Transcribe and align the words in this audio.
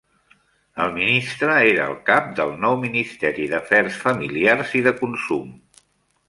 El 0.85 0.93
ministre 0.93 1.57
era 1.73 1.85
el 1.93 1.99
cap 2.07 2.31
del 2.39 2.55
nou 2.63 2.79
Ministeri 2.87 3.45
d'Afers 3.53 4.01
Familiars 4.07 4.75
i 4.81 4.83
de 4.89 4.97
Consum. 5.05 5.55